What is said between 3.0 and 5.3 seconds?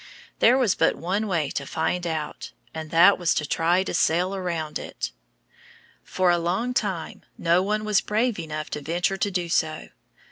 was to try to sail around it.